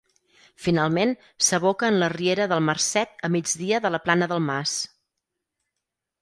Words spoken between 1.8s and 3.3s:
en la riera del Marcet